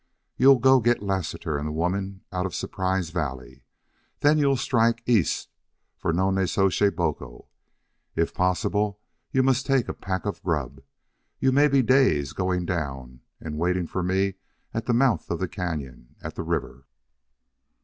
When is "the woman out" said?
1.67-2.47